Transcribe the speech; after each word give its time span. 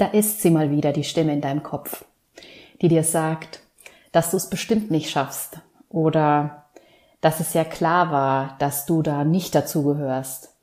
Da 0.00 0.06
ist 0.06 0.40
sie 0.40 0.48
mal 0.48 0.70
wieder, 0.70 0.94
die 0.94 1.04
Stimme 1.04 1.34
in 1.34 1.42
deinem 1.42 1.62
Kopf, 1.62 2.06
die 2.80 2.88
dir 2.88 3.04
sagt, 3.04 3.60
dass 4.12 4.30
du 4.30 4.38
es 4.38 4.48
bestimmt 4.48 4.90
nicht 4.90 5.10
schaffst 5.10 5.58
oder 5.90 6.70
dass 7.20 7.38
es 7.38 7.52
ja 7.52 7.64
klar 7.64 8.10
war, 8.10 8.56
dass 8.60 8.86
du 8.86 9.02
da 9.02 9.24
nicht 9.24 9.54
dazugehörst 9.54 10.56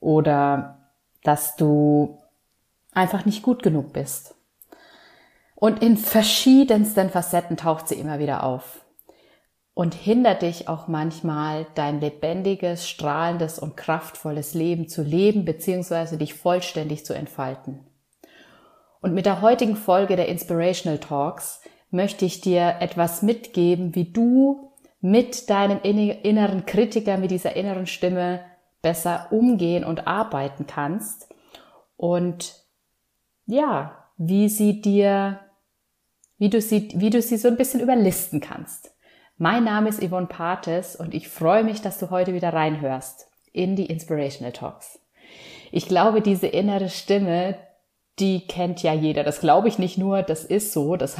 oder 0.00 0.88
dass 1.22 1.54
du 1.54 2.18
einfach 2.92 3.24
nicht 3.24 3.44
gut 3.44 3.62
genug 3.62 3.92
bist. 3.92 4.34
Und 5.54 5.80
in 5.80 5.96
verschiedensten 5.96 7.10
Facetten 7.10 7.56
taucht 7.56 7.86
sie 7.86 7.94
immer 7.94 8.18
wieder 8.18 8.42
auf 8.42 8.84
und 9.72 9.94
hindert 9.94 10.42
dich 10.42 10.66
auch 10.66 10.88
manchmal, 10.88 11.68
dein 11.76 12.00
lebendiges, 12.00 12.88
strahlendes 12.88 13.60
und 13.60 13.76
kraftvolles 13.76 14.52
Leben 14.52 14.88
zu 14.88 15.04
leben 15.04 15.44
bzw. 15.44 16.16
dich 16.16 16.34
vollständig 16.34 17.06
zu 17.06 17.14
entfalten. 17.14 17.86
Und 19.04 19.12
mit 19.12 19.26
der 19.26 19.42
heutigen 19.42 19.76
Folge 19.76 20.16
der 20.16 20.28
Inspirational 20.28 20.98
Talks 20.98 21.60
möchte 21.90 22.24
ich 22.24 22.40
dir 22.40 22.76
etwas 22.80 23.20
mitgeben, 23.20 23.94
wie 23.94 24.10
du 24.10 24.72
mit 25.02 25.50
deinem 25.50 25.78
inneren 25.82 26.64
Kritiker, 26.64 27.18
mit 27.18 27.30
dieser 27.30 27.54
inneren 27.54 27.86
Stimme 27.86 28.40
besser 28.80 29.26
umgehen 29.30 29.84
und 29.84 30.06
arbeiten 30.06 30.66
kannst 30.66 31.28
und 31.98 32.64
ja, 33.44 34.06
wie 34.16 34.48
sie 34.48 34.80
dir, 34.80 35.40
wie 36.38 36.48
du 36.48 36.62
sie, 36.62 36.88
wie 36.94 37.10
du 37.10 37.20
sie 37.20 37.36
so 37.36 37.48
ein 37.48 37.58
bisschen 37.58 37.80
überlisten 37.80 38.40
kannst. 38.40 38.94
Mein 39.36 39.64
Name 39.64 39.90
ist 39.90 40.02
Yvonne 40.02 40.28
Pates 40.28 40.96
und 40.96 41.12
ich 41.12 41.28
freue 41.28 41.62
mich, 41.62 41.82
dass 41.82 41.98
du 41.98 42.08
heute 42.08 42.32
wieder 42.32 42.54
reinhörst 42.54 43.28
in 43.52 43.76
die 43.76 43.84
Inspirational 43.84 44.52
Talks. 44.52 44.98
Ich 45.72 45.88
glaube, 45.88 46.22
diese 46.22 46.46
innere 46.46 46.88
Stimme, 46.88 47.58
die 48.18 48.46
kennt 48.46 48.82
ja 48.82 48.92
jeder. 48.92 49.24
Das 49.24 49.40
glaube 49.40 49.68
ich 49.68 49.78
nicht 49.78 49.98
nur, 49.98 50.22
das 50.22 50.44
ist 50.44 50.72
so. 50.72 50.96
Das, 50.96 51.16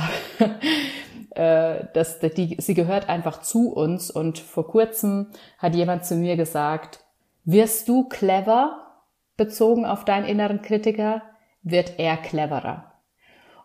äh, 1.31 1.85
das, 1.93 2.21
die, 2.21 2.57
sie 2.61 2.75
gehört 2.75 3.09
einfach 3.09 3.43
zu 3.43 3.73
uns. 3.73 4.11
Und 4.11 4.39
vor 4.39 4.67
kurzem 4.67 5.29
hat 5.59 5.75
jemand 5.75 6.05
zu 6.05 6.15
mir 6.15 6.37
gesagt, 6.37 7.01
wirst 7.45 7.89
du 7.89 8.09
clever 8.09 9.03
bezogen 9.37 9.85
auf 9.85 10.05
deinen 10.05 10.27
inneren 10.27 10.63
Kritiker, 10.63 11.23
wird 11.63 11.99
er 11.99 12.17
cleverer. 12.17 12.93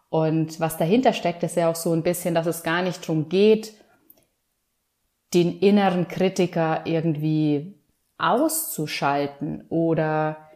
Und 0.09 0.59
was 0.59 0.77
dahinter 0.77 1.13
steckt, 1.13 1.43
ist 1.43 1.55
ja 1.55 1.69
auch 1.69 1.75
so 1.75 1.93
ein 1.93 2.01
bisschen, 2.01 2.33
dass 2.33 2.47
es 2.47 2.63
gar 2.63 2.81
nicht 2.81 3.07
drum 3.07 3.29
geht, 3.29 3.73
den 5.35 5.59
inneren 5.59 6.07
Kritiker 6.07 6.81
irgendwie 6.85 7.79
auszuschalten 8.17 9.65
oder 9.69 10.48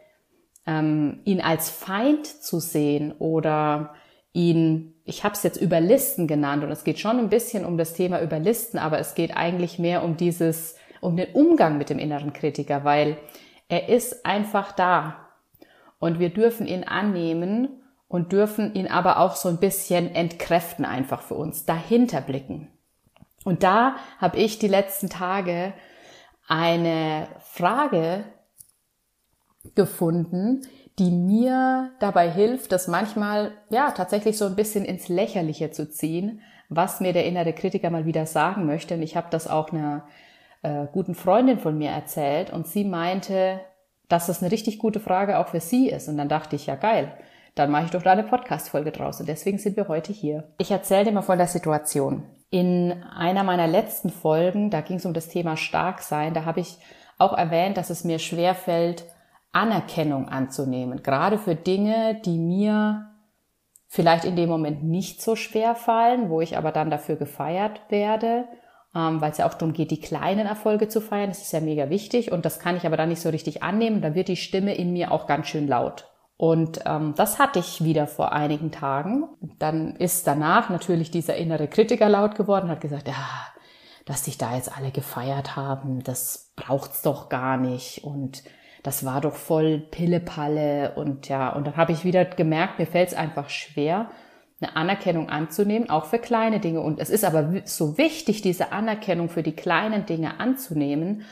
ähm, 0.66 1.20
ihn 1.24 1.40
als 1.40 1.70
Feind 1.70 2.26
zu 2.26 2.60
sehen 2.60 3.12
oder 3.18 3.94
ihn, 4.32 4.94
ich 5.04 5.24
habe 5.24 5.34
es 5.34 5.42
jetzt 5.42 5.60
Überlisten 5.60 6.26
genannt 6.26 6.64
und 6.64 6.70
es 6.70 6.84
geht 6.84 6.98
schon 6.98 7.18
ein 7.18 7.28
bisschen 7.28 7.64
um 7.64 7.78
das 7.78 7.94
Thema 7.94 8.20
Überlisten, 8.22 8.78
aber 8.78 8.98
es 8.98 9.14
geht 9.14 9.36
eigentlich 9.36 9.78
mehr 9.78 10.02
um 10.02 10.16
dieses, 10.16 10.76
um 11.00 11.16
den 11.16 11.32
Umgang 11.34 11.78
mit 11.78 11.90
dem 11.90 11.98
inneren 11.98 12.32
Kritiker, 12.32 12.84
weil 12.84 13.18
er 13.68 13.88
ist 13.88 14.26
einfach 14.26 14.72
da 14.72 15.28
und 15.98 16.18
wir 16.18 16.30
dürfen 16.30 16.66
ihn 16.66 16.84
annehmen 16.84 17.80
und 18.08 18.32
dürfen 18.32 18.74
ihn 18.74 18.88
aber 18.88 19.18
auch 19.18 19.36
so 19.36 19.48
ein 19.48 19.58
bisschen 19.58 20.14
entkräften 20.14 20.84
einfach 20.84 21.22
für 21.22 21.34
uns, 21.34 21.64
dahinter 21.64 22.20
blicken. 22.20 22.68
Und 23.44 23.62
da 23.62 23.96
habe 24.18 24.38
ich 24.38 24.58
die 24.58 24.68
letzten 24.68 25.10
Tage 25.10 25.74
eine 26.46 27.28
Frage 27.40 28.24
gefunden, 29.74 30.62
die 30.98 31.10
mir 31.10 31.90
dabei 31.98 32.30
hilft, 32.30 32.72
das 32.72 32.86
manchmal 32.86 33.52
ja 33.70 33.90
tatsächlich 33.90 34.38
so 34.38 34.46
ein 34.46 34.56
bisschen 34.56 34.84
ins 34.84 35.08
Lächerliche 35.08 35.70
zu 35.70 35.90
ziehen, 35.90 36.40
was 36.68 37.00
mir 37.00 37.12
der 37.12 37.26
innere 37.26 37.52
Kritiker 37.52 37.90
mal 37.90 38.06
wieder 38.06 38.26
sagen 38.26 38.66
möchte. 38.66 38.94
Und 38.94 39.02
ich 39.02 39.16
habe 39.16 39.26
das 39.30 39.48
auch 39.48 39.72
einer 39.72 40.06
äh, 40.62 40.86
guten 40.92 41.14
Freundin 41.14 41.58
von 41.58 41.76
mir 41.76 41.90
erzählt 41.90 42.50
und 42.50 42.66
sie 42.66 42.84
meinte, 42.84 43.60
dass 44.08 44.26
das 44.26 44.42
eine 44.42 44.52
richtig 44.52 44.78
gute 44.78 45.00
Frage 45.00 45.38
auch 45.38 45.48
für 45.48 45.60
sie 45.60 45.88
ist. 45.88 46.08
Und 46.08 46.16
dann 46.16 46.28
dachte 46.28 46.56
ich, 46.56 46.66
ja 46.66 46.76
geil, 46.76 47.12
dann 47.54 47.70
mache 47.70 47.86
ich 47.86 47.90
doch 47.90 48.02
da 48.02 48.12
eine 48.12 48.24
Podcast-Folge 48.24 48.92
draus. 48.92 49.20
Und 49.20 49.28
deswegen 49.28 49.58
sind 49.58 49.76
wir 49.76 49.88
heute 49.88 50.12
hier. 50.12 50.44
Ich 50.58 50.70
erzähle 50.70 51.04
dir 51.04 51.12
mal 51.12 51.22
von 51.22 51.38
der 51.38 51.46
Situation. 51.46 52.22
In 52.50 53.02
einer 53.16 53.42
meiner 53.42 53.66
letzten 53.66 54.10
Folgen, 54.10 54.70
da 54.70 54.80
ging 54.80 54.96
es 54.96 55.06
um 55.06 55.14
das 55.14 55.28
Thema 55.28 55.56
Starksein, 55.56 56.34
da 56.34 56.44
habe 56.44 56.60
ich 56.60 56.78
auch 57.18 57.36
erwähnt, 57.36 57.76
dass 57.76 57.90
es 57.90 58.04
mir 58.04 58.18
schwer 58.18 58.54
fällt, 58.54 59.04
Anerkennung 59.54 60.28
anzunehmen. 60.28 61.02
Gerade 61.02 61.38
für 61.38 61.54
Dinge, 61.54 62.20
die 62.24 62.38
mir 62.38 63.10
vielleicht 63.86 64.24
in 64.24 64.36
dem 64.36 64.48
Moment 64.48 64.82
nicht 64.82 65.22
so 65.22 65.36
schwer 65.36 65.74
fallen, 65.74 66.28
wo 66.28 66.40
ich 66.40 66.56
aber 66.56 66.72
dann 66.72 66.90
dafür 66.90 67.16
gefeiert 67.16 67.80
werde, 67.88 68.46
ähm, 68.94 69.20
weil 69.20 69.30
es 69.30 69.38
ja 69.38 69.46
auch 69.46 69.54
darum 69.54 69.72
geht, 69.72 69.90
die 69.90 70.00
kleinen 70.00 70.46
Erfolge 70.46 70.88
zu 70.88 71.00
feiern. 71.00 71.30
Das 71.30 71.42
ist 71.42 71.52
ja 71.52 71.60
mega 71.60 71.90
wichtig 71.90 72.32
und 72.32 72.44
das 72.44 72.58
kann 72.58 72.76
ich 72.76 72.86
aber 72.86 72.96
dann 72.96 73.08
nicht 73.08 73.20
so 73.20 73.28
richtig 73.28 73.62
annehmen. 73.62 74.02
Da 74.02 74.14
wird 74.14 74.28
die 74.28 74.36
Stimme 74.36 74.74
in 74.74 74.92
mir 74.92 75.12
auch 75.12 75.26
ganz 75.26 75.46
schön 75.46 75.68
laut. 75.68 76.10
Und 76.36 76.80
ähm, 76.84 77.14
das 77.16 77.38
hatte 77.38 77.60
ich 77.60 77.84
wieder 77.84 78.08
vor 78.08 78.32
einigen 78.32 78.72
Tagen. 78.72 79.28
Dann 79.60 79.94
ist 79.96 80.26
danach 80.26 80.68
natürlich 80.68 81.12
dieser 81.12 81.36
innere 81.36 81.68
Kritiker 81.68 82.08
laut 82.08 82.34
geworden, 82.34 82.68
hat 82.68 82.80
gesagt, 82.80 83.06
ja, 83.06 83.14
dass 84.04 84.24
sich 84.24 84.36
da 84.36 84.54
jetzt 84.54 84.76
alle 84.76 84.90
gefeiert 84.90 85.56
haben, 85.56 86.02
das 86.02 86.52
braucht's 86.56 87.02
doch 87.02 87.28
gar 87.28 87.56
nicht 87.56 88.04
und 88.04 88.42
das 88.84 89.04
war 89.06 89.22
doch 89.22 89.34
voll 89.34 89.78
Pillepalle 89.78 90.92
und 90.94 91.28
ja, 91.30 91.48
und 91.48 91.66
dann 91.66 91.76
habe 91.76 91.92
ich 91.92 92.04
wieder 92.04 92.26
gemerkt, 92.26 92.78
mir 92.78 92.86
fällt 92.86 93.08
es 93.08 93.14
einfach 93.14 93.48
schwer, 93.48 94.10
eine 94.60 94.76
Anerkennung 94.76 95.30
anzunehmen, 95.30 95.88
auch 95.88 96.04
für 96.04 96.18
kleine 96.18 96.60
Dinge. 96.60 96.82
Und 96.82 97.00
es 97.00 97.08
ist 97.08 97.24
aber 97.24 97.62
so 97.64 97.96
wichtig, 97.96 98.42
diese 98.42 98.72
Anerkennung 98.72 99.30
für 99.30 99.42
die 99.42 99.56
kleinen 99.56 100.04
Dinge 100.04 100.38
anzunehmen, 100.38 101.22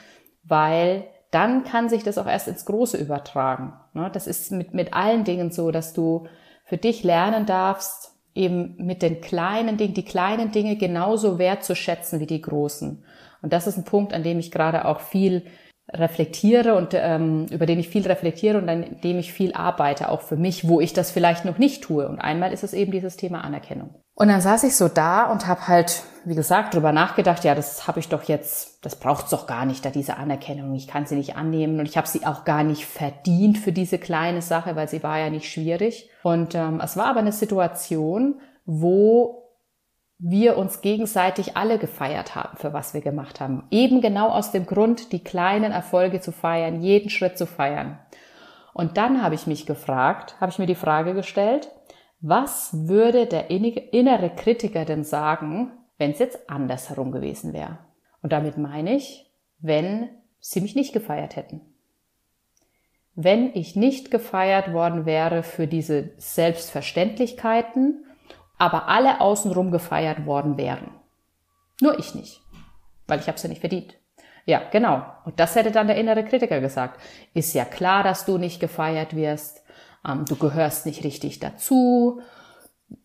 weil 0.43 1.05
dann 1.31 1.65
kann 1.65 1.91
sich 1.91 2.03
das 2.03 2.17
auch 2.17 2.27
erst 2.27 2.49
ins 2.49 2.65
Große 2.65 2.97
übertragen. 2.97 3.75
Ne? 3.93 4.11
Das 4.13 4.27
ist 4.27 4.51
mit, 4.51 4.73
mit 4.73 4.95
allen 4.95 5.25
Dingen 5.25 5.51
so, 5.51 5.71
dass 5.71 5.93
du 5.93 6.27
für 6.65 6.79
dich 6.79 7.05
lernen 7.05 7.45
darfst, 7.45 8.15
eben 8.35 8.77
mit 8.79 9.03
den 9.03 9.21
kleinen 9.21 9.77
Dingen, 9.77 9.93
die 9.93 10.07
kleinen 10.07 10.53
Dinge 10.53 10.77
genauso 10.77 11.39
wertzuschätzen 11.39 12.19
wie 12.19 12.27
die 12.27 12.41
großen. 12.41 13.05
Und 13.43 13.53
das 13.53 13.67
ist 13.67 13.77
ein 13.77 13.85
Punkt, 13.85 14.15
an 14.15 14.23
dem 14.23 14.39
ich 14.39 14.51
gerade 14.51 14.87
auch 14.87 15.01
viel 15.01 15.45
reflektiere 15.95 16.75
und 16.75 16.95
ähm, 16.95 17.47
über 17.51 17.67
den 17.67 17.79
ich 17.79 17.89
viel 17.89 18.07
reflektiere 18.07 18.59
und 18.59 18.69
an 18.69 19.01
dem 19.03 19.19
ich 19.19 19.33
viel 19.33 19.53
arbeite, 19.53 20.09
auch 20.09 20.23
für 20.23 20.37
mich, 20.37 20.67
wo 20.69 20.81
ich 20.81 20.93
das 20.93 21.11
vielleicht 21.11 21.45
noch 21.45 21.59
nicht 21.59 21.83
tue. 21.85 22.09
Und 22.09 22.19
einmal 22.19 22.53
ist 22.53 22.65
es 22.65 22.73
eben 22.73 22.93
dieses 22.93 23.17
Thema 23.17 23.43
Anerkennung. 23.43 23.95
Und 24.15 24.29
dann 24.29 24.41
saß 24.41 24.65
ich 24.65 24.77
so 24.77 24.89
da 24.89 25.31
und 25.31 25.47
habe 25.47 25.69
halt, 25.69 26.03
wie 26.25 26.35
gesagt, 26.35 26.75
drüber 26.75 26.93
nachgedacht, 26.93 27.45
ja, 27.45 27.55
das 27.55 27.89
habe 27.89 27.99
ich 27.99 28.09
doch 28.09 28.25
jetzt, 28.25 28.85
das 28.85 28.97
braucht's 28.97 29.31
doch 29.31 29.47
gar 29.47 29.65
nicht, 29.65 29.85
da 29.85 29.91
diese 29.91 30.17
Anerkennung. 30.17 30.75
Ich 30.75 30.87
kann 30.87 31.07
sie 31.07 31.17
nicht 31.17 31.37
annehmen 31.37 31.81
und 31.81 31.87
ich 31.87 31.97
habe 31.97 32.07
sie 32.07 32.27
auch 32.27 32.45
gar 32.45 32.63
nicht 32.63 32.85
verdient 32.85 33.59
für 33.59 33.73
diese 33.73 33.99
kleine 33.99 34.43
Sache, 34.43 34.77
weil 34.77 34.89
sie 34.89 35.03
war 35.03 35.19
ja 35.19 35.31
nicht 35.31 35.51
schwierig. 35.51 36.11
Und 36.23 36.55
ähm, 36.55 36.81
es 36.83 36.97
war 36.97 37.07
aber 37.07 37.21
eine 37.21 37.33
Situation, 37.33 38.41
wo 38.65 39.42
wir 40.25 40.57
uns 40.57 40.83
gegenseitig 40.83 41.57
alle 41.57 41.79
gefeiert 41.79 42.37
haben, 42.37 42.57
für 42.57 42.73
was 42.73 42.95
wir 42.95 43.01
gemacht 43.01 43.41
haben. 43.41 43.65
Eben 43.73 44.01
genau 44.01 44.29
aus 44.29 44.53
dem 44.53 44.67
Grund, 44.67 45.11
die 45.11 45.25
kleinen 45.25 45.73
Erfolge 45.73 46.21
zu 46.21 46.31
feiern, 46.31 46.81
jeden 46.81 47.11
Schritt 47.11 47.37
zu 47.37 47.45
feiern. 47.45 47.99
Und 48.73 48.97
dann 48.97 49.21
habe 49.21 49.35
ich 49.35 49.49
mich 49.49 49.67
gefragt, 49.67 50.37
habe 50.41 50.51
ich 50.53 50.61
mir 50.61 50.67
die 50.67 50.77
Frage 50.77 51.15
gestellt, 51.15 51.71
was 52.21 52.87
würde 52.87 53.27
der 53.27 53.51
innere 53.51 54.31
Kritiker 54.31 54.85
denn 54.85 55.03
sagen, 55.03 55.73
wenn 55.99 56.13
es 56.13 56.21
jetzt 56.21 56.49
andersherum 56.49 57.11
gewesen 57.11 57.53
wäre? 57.53 57.79
Und 58.23 58.33
damit 58.33 58.57
meine 58.57 58.95
ich, 58.95 59.29
wenn 59.59 60.09
sie 60.39 60.61
mich 60.61 60.77
nicht 60.77 60.93
gefeiert 60.93 61.35
hätten. 61.35 61.63
Wenn 63.17 63.53
ich 63.55 63.75
nicht 63.75 64.13
gefeiert 64.13 64.73
worden 64.73 65.05
wäre 65.05 65.43
für 65.43 65.67
diese 65.67 66.11
Selbstverständlichkeiten, 66.17 68.05
aber 68.63 68.87
alle 68.87 69.21
außenrum 69.21 69.73
gefeiert 69.73 70.25
worden 70.25 70.57
wären. 70.57 70.93
Nur 71.81 71.99
ich 71.99 72.15
nicht, 72.15 72.41
weil 73.09 73.19
ich 73.19 73.27
habe 73.27 73.35
es 73.35 73.43
ja 73.43 73.49
nicht 73.49 73.61
verdient. 73.61 73.97
Ja, 74.47 74.63
genau. 74.71 75.05
Und 75.25 75.41
das 75.41 75.57
hätte 75.57 75.73
dann 75.73 75.89
der 75.89 75.97
innere 75.97 76.25
Kritiker 76.25 76.61
gesagt. 76.61 77.01
Ist 77.35 77.55
ja 77.55 77.65
klar, 77.65 78.05
dass 78.05 78.25
du 78.25 78.39
nicht 78.39 78.61
gefeiert 78.61 79.17
wirst. 79.17 79.65
Ähm, 80.07 80.27
du 80.27 80.37
gehörst 80.37 80.87
nicht 80.87 81.03
richtig 81.03 81.41
dazu. 81.41 82.21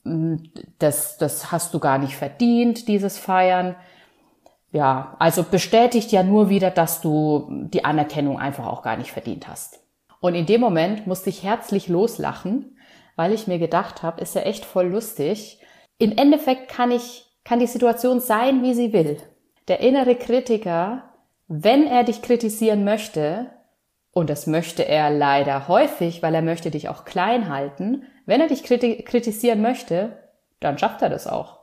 Mm, 0.04 0.36
das, 0.78 1.18
das 1.18 1.52
hast 1.52 1.74
du 1.74 1.80
gar 1.80 1.98
nicht 1.98 2.16
verdient, 2.16 2.88
dieses 2.88 3.18
Feiern. 3.18 3.76
Ja, 4.72 5.16
also 5.18 5.42
bestätigt 5.42 6.12
ja 6.12 6.22
nur 6.22 6.50
wieder, 6.50 6.70
dass 6.70 7.02
du 7.02 7.48
die 7.50 7.84
Anerkennung 7.84 8.38
einfach 8.38 8.68
auch 8.68 8.84
gar 8.84 8.98
nicht 8.98 9.12
verdient 9.12 9.48
hast. 9.48 9.80
Und 10.20 10.36
in 10.36 10.46
dem 10.46 10.62
Moment 10.62 11.08
musste 11.08 11.32
ich 11.32 11.42
herzlich 11.42 11.88
loslachen, 11.88 12.77
weil 13.18 13.34
ich 13.34 13.48
mir 13.48 13.60
gedacht 13.60 14.04
habe, 14.04 14.22
ist 14.22 14.36
ja 14.36 14.44
echt 14.44 14.64
voll 14.64 14.86
lustig. 14.88 15.60
Im 15.98 16.18
Endeffekt 16.18 16.70
kann 16.70 16.92
ich, 16.92 17.26
kann 17.44 17.60
die 17.60 17.68
Situation 17.68 18.22
sein, 18.22 18.64
wie 18.64 18.74
sie 18.74 18.94
will. 18.94 19.18
Der 19.68 19.82
innere 19.82 20.16
Kritiker, 20.16 21.04
wenn 21.50 21.86
er 21.86 22.06
dich 22.06 22.22
kritisieren 22.22 22.86
möchte 22.86 23.48
Und 24.12 24.32
das 24.32 24.48
möchte 24.48 24.82
er 24.82 25.12
leider 25.12 25.68
häufig, 25.68 26.24
weil 26.24 26.34
er 26.34 26.42
möchte 26.42 26.72
dich 26.72 26.90
auch 26.90 27.06
klein 27.06 27.50
halten. 27.50 28.02
Wenn 28.26 28.42
er 28.42 28.48
dich 28.48 28.64
kritisieren 28.64 29.62
möchte, 29.62 30.18
dann 30.60 30.80
schafft 30.80 31.04
er 31.04 31.10
das 31.10 31.28
auch. 31.28 31.60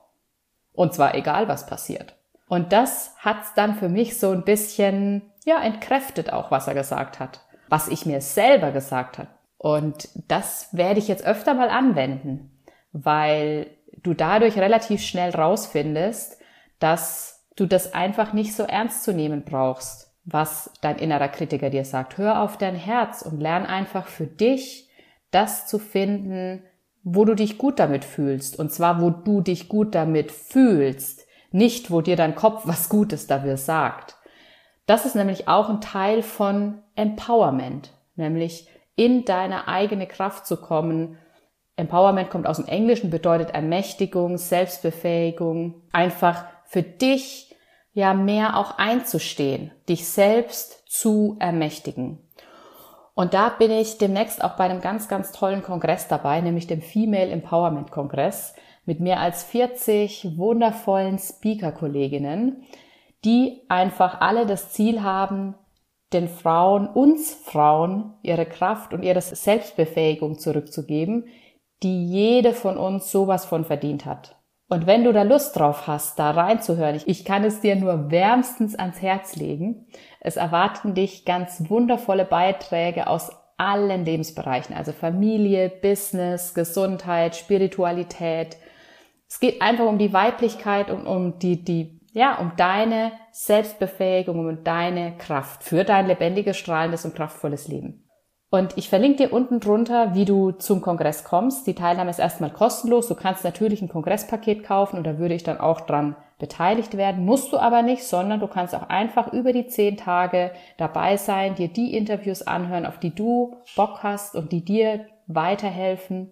Und 0.73 0.95
zwar 0.95 1.17
egal, 1.17 1.49
was 1.49 1.67
passiert. 1.67 2.15
Und 2.49 2.73
das 2.73 3.17
hat's 3.19 3.55
dann 3.55 3.75
für 3.75 3.89
mich 3.89 4.21
so 4.21 4.31
ein 4.31 4.45
bisschen, 4.45 5.33
ja, 5.45 5.61
entkräftet 5.63 6.33
auch, 6.33 6.53
was 6.53 6.69
er 6.69 6.75
gesagt 6.75 7.19
hat. 7.19 7.41
Was 7.69 7.89
ich 7.89 8.07
mir 8.07 8.21
selber 8.21 8.71
gesagt 8.71 9.19
hat. 9.19 9.29
Und 9.65 10.09
das 10.29 10.69
werde 10.77 10.99
ich 10.99 11.09
jetzt 11.09 11.25
öfter 11.25 11.55
mal 11.55 11.71
anwenden, 11.71 12.51
weil 12.93 13.67
du 14.03 14.13
dadurch 14.13 14.59
relativ 14.59 15.01
schnell 15.01 15.31
rausfindest, 15.31 16.39
dass 16.79 17.47
du 17.57 17.65
das 17.65 17.95
einfach 17.95 18.35
nicht 18.35 18.55
so 18.55 18.65
ernst 18.65 19.05
zu 19.05 19.13
nehmen 19.13 19.45
brauchst 19.45 20.15
was 20.25 20.71
dein 20.81 20.99
innerer 20.99 21.29
Kritiker 21.29 21.71
dir 21.71 21.85
sagt. 21.85 22.19
Hör 22.19 22.41
auf 22.41 22.57
dein 22.57 22.75
Herz 22.75 23.23
und 23.23 23.41
lern 23.41 23.67
einfach 23.67 24.07
für 24.07 24.27
dich 24.27 24.89
das 25.31 25.67
zu 25.67 25.79
finden, 25.79 26.63
wo 27.03 27.25
du 27.25 27.35
dich 27.35 27.59
gut 27.59 27.79
damit 27.79 28.05
fühlst. 28.05 28.59
Und 28.59 28.73
zwar, 28.73 29.01
wo 29.03 29.11
du 29.11 29.43
dich 29.43 29.69
gut 29.69 29.95
damit 29.95 30.33
fühlst, 30.33 31.27
nicht 31.51 31.91
wo 31.91 32.01
dir 32.01 32.17
dein 32.17 32.35
Kopf 32.35 32.63
was 32.65 32.89
Gutes 32.89 33.27
dafür 33.27 33.57
sagt. 33.57 34.17
Das 34.87 35.05
ist 35.05 35.15
nämlich 35.15 35.49
auch 35.49 35.69
ein 35.69 35.81
Teil 35.81 36.23
von 36.23 36.83
Empowerment, 36.95 37.93
nämlich 38.17 38.69
in 38.97 39.25
deine 39.25 39.69
eigene 39.69 40.07
Kraft 40.07 40.47
zu 40.47 40.57
kommen. 40.57 41.19
Empowerment 41.77 42.31
kommt 42.31 42.47
aus 42.47 42.57
dem 42.59 42.67
Englischen, 42.67 43.11
bedeutet 43.11 43.51
Ermächtigung, 43.51 44.39
Selbstbefähigung, 44.39 45.83
einfach 45.93 46.45
für 46.65 46.83
dich 46.83 47.55
ja 47.93 48.15
mehr 48.15 48.57
auch 48.57 48.79
einzustehen, 48.79 49.73
dich 49.89 50.07
selbst 50.07 50.85
zu 50.89 51.37
ermächtigen. 51.41 52.19
Und 53.15 53.33
da 53.33 53.49
bin 53.49 53.71
ich 53.71 53.99
demnächst 53.99 54.43
auch 54.43 54.57
bei 54.57 54.65
einem 54.65 54.81
ganz, 54.81 55.09
ganz 55.09 55.31
tollen 55.31 55.63
Kongress 55.63 56.09
dabei, 56.09 56.41
nämlich 56.41 56.67
dem 56.67 56.83
Female 56.83 57.31
Empowerment 57.31 57.93
Kongress 57.93 58.55
mit 58.87 59.01
mehr 59.01 59.21
als 59.21 59.45
40 59.45 60.37
wundervollen 60.37 61.19
Speaker-Kolleginnen, 61.19 62.65
die 63.25 63.63
einfach 63.69 64.21
alle 64.21 64.47
das 64.47 64.73
Ziel 64.73 65.03
haben, 65.03 65.55
den 66.15 66.29
Frauen, 66.29 66.89
uns 66.89 67.35
Frauen, 67.35 68.15
ihre 68.23 68.47
Kraft 68.47 68.95
und 68.95 69.03
ihre 69.03 69.21
Selbstbefähigung 69.21 70.39
zurückzugeben, 70.39 71.27
die 71.83 72.07
jede 72.07 72.53
von 72.53 72.79
uns 72.79 73.11
sowas 73.11 73.45
von 73.45 73.65
verdient 73.65 74.07
hat. 74.07 74.37
Und 74.69 74.87
wenn 74.87 75.05
du 75.05 75.13
da 75.13 75.23
Lust 75.23 75.57
drauf 75.57 75.87
hast, 75.87 76.19
da 76.19 76.31
reinzuhören, 76.31 77.01
ich, 77.05 77.25
kann 77.25 77.45
es 77.45 77.61
dir 77.61 77.77
nur 77.77 78.11
wärmstens 78.11 78.75
ans 78.75 79.03
Herz 79.03 79.37
legen. 79.37 79.87
Es 80.21 80.37
erwarten 80.37 80.95
dich 80.95 81.25
ganz 81.25 81.69
wundervolle 81.69 82.25
Beiträge 82.25 83.07
aus 83.07 83.31
allen 83.57 84.05
Lebensbereichen, 84.05 84.75
also 84.75 84.93
Familie, 84.93 85.69
Business, 85.69 86.55
Gesundheit, 86.55 87.37
Spiritualität. 87.37 88.57
Es 89.29 89.39
geht 89.39 89.63
einfach 89.63 89.87
um 89.87 89.99
die 89.99 90.13
Weiblichkeit 90.13 90.91
und 90.91 91.07
um 91.07 91.39
die, 91.39 91.63
die, 91.63 91.94
ja, 92.15 92.39
um 92.39 92.53
deine 92.57 93.13
Selbstbefähigung, 93.33 94.39
um 94.39 94.65
deine 94.65 95.19
Kraft 95.19 95.65
für 95.65 95.83
dein 95.83 96.07
lebendiges, 96.07 96.57
strahlendes 96.57 97.05
und 97.05 97.15
kraftvolles 97.15 97.67
Leben. 97.69 98.09
Und 98.51 98.79
ich 98.79 98.89
verlinke 98.89 99.25
dir 99.27 99.33
unten 99.33 99.59
drunter, 99.59 100.15
wie 100.15 100.25
du 100.25 100.53
zum 100.53 100.81
Kongress 100.81 101.25
kommst. 101.25 101.67
Die 101.67 101.75
Teilnahme 101.75 102.11
ist 102.11 102.21
erstmal 102.21 102.51
kostenlos. 102.51 103.09
Du 103.09 103.17
kannst 103.17 103.43
natürlich 103.43 103.83
ein 103.83 103.89
Kongresspaket 103.89 104.63
kaufen 104.63 104.97
und 104.97 105.05
da 105.05 105.19
würde 105.19 105.35
ich 105.35 105.43
dann 105.43 105.59
auch 105.59 105.81
dran 105.81 106.15
beteiligt 106.39 106.97
werden. 106.97 107.25
Musst 107.25 107.53
du 107.53 107.59
aber 107.59 107.83
nicht, 107.83 108.05
sondern 108.05 108.39
du 108.39 108.47
kannst 108.47 108.77
auch 108.77 108.89
einfach 108.89 109.33
über 109.33 109.53
die 109.53 109.67
zehn 109.67 109.97
Tage 109.97 110.53
dabei 110.77 111.17
sein, 111.17 111.57
dir 111.57 111.67
die 111.67 111.97
Interviews 111.97 112.43
anhören, 112.43 112.87
auf 112.87 112.99
die 112.99 113.13
du 113.13 113.57
Bock 113.75 114.05
hast 114.05 114.37
und 114.37 114.53
die 114.53 114.65
dir 114.65 115.07
weiterhelfen. 115.27 116.31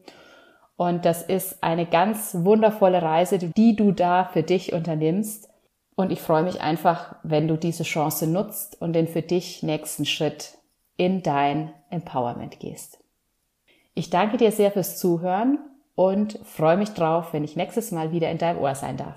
Und 0.77 1.05
das 1.05 1.23
ist 1.23 1.65
eine 1.65 1.87
ganz 1.87 2.37
wundervolle 2.39 3.03
Reise, 3.03 3.39
die 3.39 3.75
du 3.75 3.91
da 3.91 4.27
für 4.27 4.45
dich 4.45 4.73
unternimmst. 4.73 5.52
Und 5.95 6.11
ich 6.11 6.21
freue 6.21 6.43
mich 6.43 6.61
einfach, 6.61 7.17
wenn 7.23 7.49
du 7.49 7.57
diese 7.57 7.83
Chance 7.83 8.27
nutzt 8.27 8.81
und 8.81 8.95
den 8.95 9.09
für 9.09 9.23
dich 9.23 9.63
nächsten 9.63 10.07
Schritt 10.07 10.59
in 10.97 11.23
dein 11.23 11.73
Empowerment 11.91 12.61
gehst. 12.61 12.99
Ich 13.95 14.09
danke 14.09 14.39
dir 14.39 14.53
sehr 14.53 14.73
fürs 14.73 14.99
Zuhören 14.99 15.59
und 15.95 16.39
freue 16.45 16.79
mich 16.79 16.91
drauf, 16.91 17.33
wenn 17.33 17.45
ich 17.45 17.57
nächstes 17.57 17.91
Mal 17.91 18.13
wieder 18.13 18.31
in 18.31 18.39
deinem 18.39 18.59
Ohr 18.59 18.75
sein 18.75 18.97
darf. 18.97 19.17